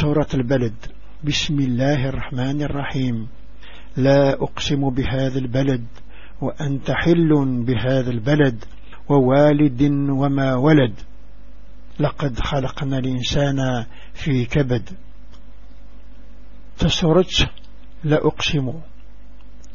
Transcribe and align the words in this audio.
سورة 0.00 0.26
البلد. 0.34 0.74
بسم 1.24 1.58
الله 1.58 2.08
الرحمن 2.08 2.62
الرحيم. 2.62 3.28
لا 3.96 4.42
أقسم 4.42 4.90
بهذا 4.90 5.38
البلد 5.38 5.86
وأنت 6.40 6.90
حل 6.90 7.64
بهذا 7.66 8.10
البلد 8.10 8.64
ووالد 9.08 9.82
وما 10.10 10.54
ولد. 10.54 10.94
لقد 12.00 12.40
خلقنا 12.40 12.98
الإنسان 12.98 13.84
في 14.14 14.44
كبد. 14.44 14.90
تسرت 16.78 17.50
لا 18.04 18.26
أقسم. 18.26 18.72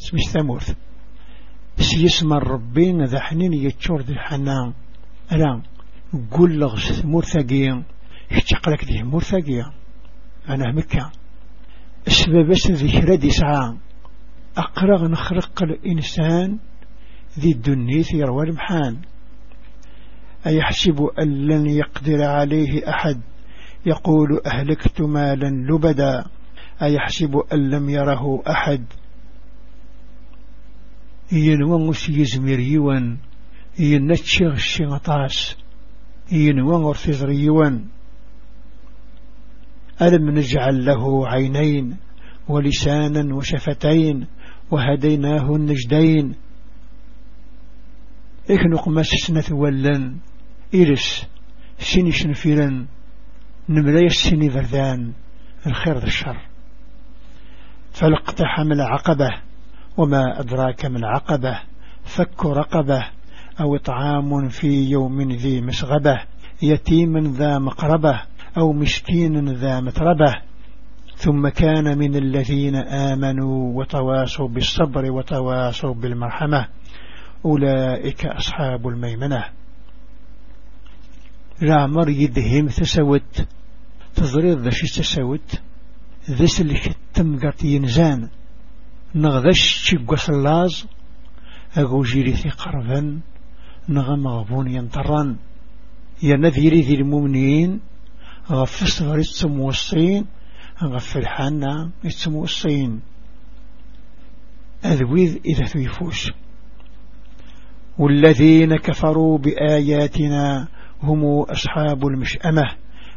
اسمش 0.00 0.22
ثموث 0.32 0.74
سيسمى 1.78 2.36
الربين 2.36 3.04
ذا 3.04 3.20
حنين 3.20 3.52
يتشور 3.52 4.02
ذي 4.02 4.12
الحنان. 4.12 4.72
ألا 5.32 5.62
قول 6.30 6.58
لغس 6.58 7.04
مرثقين 7.04 7.84
يتشقلك 8.30 8.84
ذي 8.84 9.02
أنا 10.48 10.72
مكة. 10.72 11.10
السبب 12.06 12.52
ذكر 12.70 13.14
دي 13.14 13.30
ساعة 13.30 13.76
أقرغ 14.56 15.08
نخرق 15.08 15.62
الإنسان 15.62 16.58
ذي 17.38 17.52
الدنيث 17.52 18.14
يروى 18.14 18.44
المحان 18.44 18.96
أيحسب 20.46 21.00
أن 21.22 21.46
لن 21.46 21.66
يقدر 21.66 22.22
عليه 22.24 22.88
أحد. 22.88 23.20
يقول 23.86 24.40
أهلكت 24.46 25.00
مالا 25.00 25.72
لبدا. 25.72 26.24
أيحسب 26.82 27.36
أن 27.52 27.70
لم 27.70 27.90
يره 27.90 28.42
أحد. 28.50 28.84
ينوان 31.32 31.92
سيزمير 31.92 32.58
يوان 32.60 33.18
ينتشغ 33.78 34.52
الشغطاس 34.52 35.56
ينوان 36.32 36.84
ارتزر 36.84 37.30
يوان 37.30 37.84
ألم 40.02 40.30
نجعل 40.30 40.84
له 40.84 41.28
عينين 41.28 41.96
ولسانا 42.48 43.34
وشفتين 43.34 44.26
وهديناه 44.70 45.54
النجدين. 45.54 46.34
إيك 48.50 48.60
نقماس 48.66 49.06
سنة 49.06 49.56
ولن 49.56 50.16
إيرس 50.74 51.26
سيني 51.78 52.12
شنفيرا 52.12 52.86
نملاي 53.68 54.06
السيني 54.06 54.48
ذردان 54.48 55.12
الخير 55.66 56.02
الشر. 56.02 56.36
فلقتحم 57.92 58.72
العقبة 58.72 59.30
وما 59.96 60.40
أدراك 60.40 60.86
من 60.86 61.04
عقبة 61.04 61.60
فك 62.04 62.46
رقبة 62.46 63.06
أو 63.60 63.76
إطعام 63.76 64.48
في 64.48 64.90
يوم 64.90 65.32
ذي 65.32 65.60
مسغبة 65.60 66.20
يتيم 66.62 67.18
ذا 67.18 67.58
مقربة. 67.58 68.22
أو 68.58 68.72
مسكين 68.72 69.48
ذا 69.48 69.80
متربة 69.80 70.34
ثم 71.16 71.48
كان 71.48 71.98
من 71.98 72.16
الذين 72.16 72.76
آمنوا 72.76 73.78
وتواصوا 73.78 74.48
بالصبر 74.48 75.10
وتواصوا 75.10 75.94
بالمرحمة 75.94 76.68
أولئك 77.44 78.26
أصحاب 78.26 78.88
الميمنة. 78.88 79.44
العمر 81.62 82.08
يدهم 82.08 82.66
تسوت 82.66 83.46
تضرير 84.14 84.58
ذا 84.58 84.70
شي 84.70 84.86
تسوت 84.86 85.62
ذا 86.30 86.46
سلك 86.46 86.96
تمقرت 87.14 87.64
ينزان. 87.64 88.28
نغذش 89.14 89.82
تشقص 89.82 90.30
اللاز 90.30 90.86
أقو 91.76 92.02
جيري 92.02 92.32
في 92.32 92.48
قربا 92.50 93.20
نغم 93.88 94.28
غبون 94.28 94.68
ينطران 94.68 95.36
يا 96.22 96.36
نذيري 96.36 96.80
ذي 96.80 96.94
المؤمنين 96.94 97.80
غفص 98.50 99.02
غير 99.02 99.18
الصين 99.68 100.26
غف 100.82 101.16
الحانة 101.16 101.90
الصين. 102.44 103.00
أذوذ 104.84 105.36
إذا 105.44 105.64
ثيفوش 105.64 106.30
والذين 107.98 108.76
كفروا 108.76 109.38
بآياتنا 109.38 110.68
هم 111.02 111.24
أصحاب 111.40 112.06
المشأمة 112.06 112.76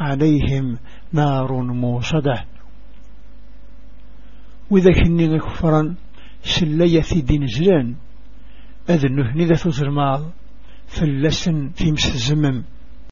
عليهم 0.00 0.78
نار 1.12 1.62
موصدة. 1.62 2.44
وإذا 4.70 4.92
كني 5.04 5.38
كفرا 5.38 5.94
سلية 6.42 7.00
في 7.00 7.20
دين 7.20 7.46
زلان 7.46 7.94
أذنه 8.90 9.36
نذا 9.36 9.54
تزرمال 9.54 10.30
فلسن 10.86 11.70
في 11.74 11.92
مس 11.92 12.06
الزمم 12.06 12.64